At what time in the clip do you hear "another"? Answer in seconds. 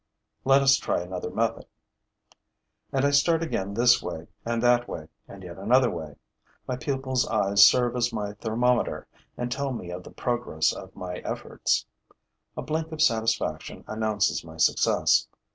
0.99-1.29, 5.59-5.91